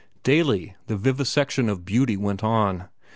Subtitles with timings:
[0.23, 2.89] Daily the vivisection of Beauty went on.